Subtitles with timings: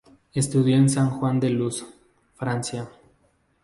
[0.33, 1.85] Estudió en San Juan de Luz,
[2.33, 2.89] Francia.